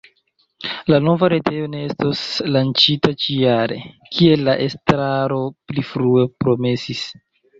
La 0.91 0.99
nova 1.07 1.27
retejo 1.33 1.67
ne 1.73 1.81
estos 1.89 2.23
lanĉita 2.55 3.13
ĉi-jare, 3.25 3.77
kiel 4.15 4.43
la 4.49 4.57
estraro 4.65 5.39
pli 5.69 5.87
frue 5.91 6.25
promesis. 6.45 7.07